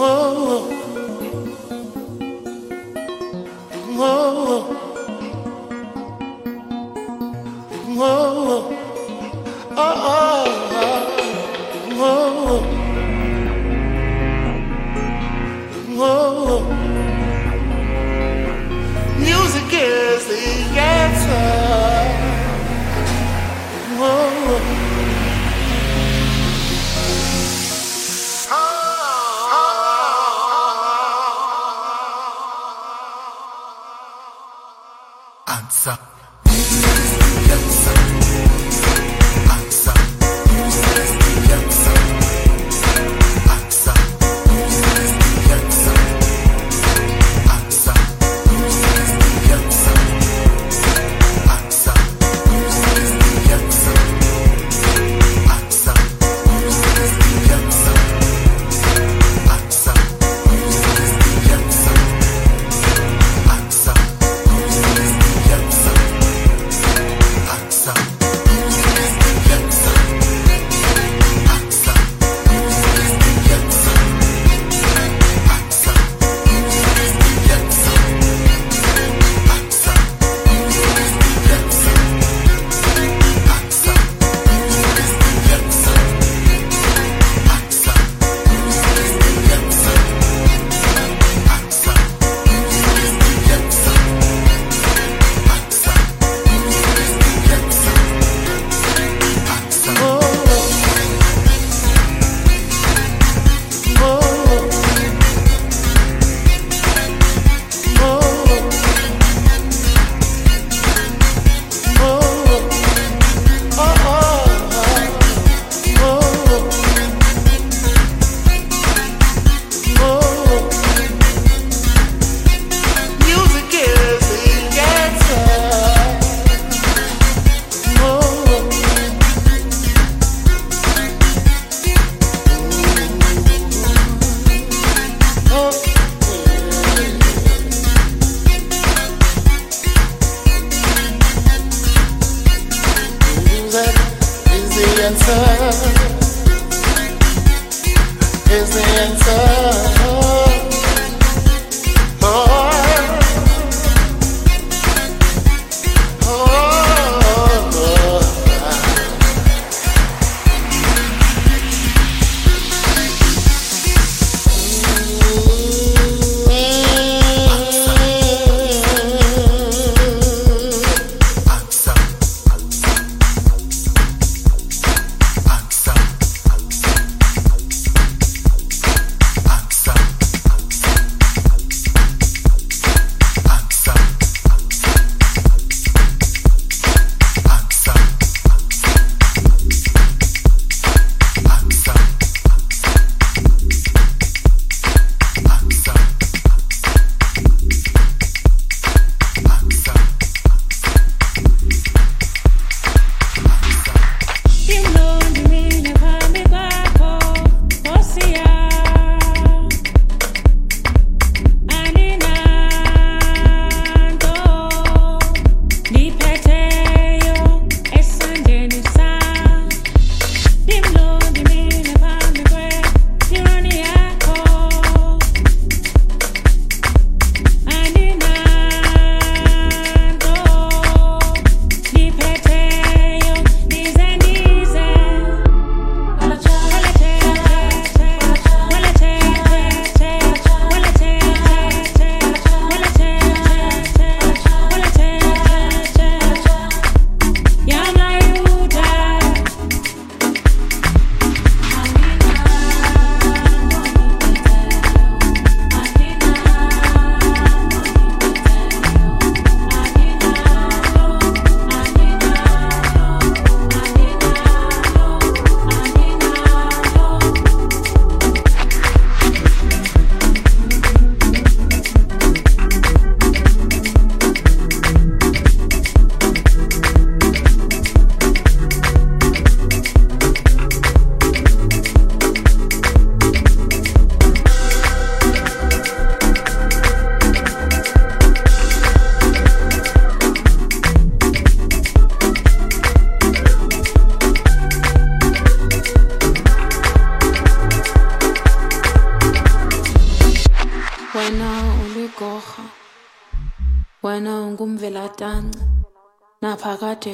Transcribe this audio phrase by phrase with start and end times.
[0.00, 0.68] oh, oh.
[0.72, 0.77] oh.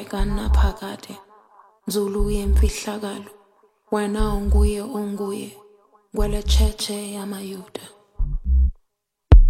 [0.04, 1.18] Naphakade kanaphakade
[1.88, 3.30] nzulu yemfihlakalo
[3.92, 5.50] wena unguye unguye.
[6.16, 7.84] Kweletsheche yamayuda.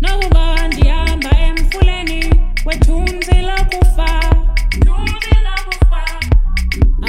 [0.01, 2.21] Nakuba ndihamba emfuleni
[2.67, 4.09] wethunzi lokufa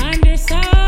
[0.04, 0.85] andisayi